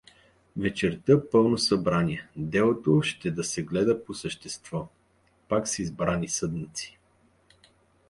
[0.57, 4.87] Вечерта пълно събрание, делото ще да се гледа по същество,
[5.47, 6.99] пак с избрани съдници.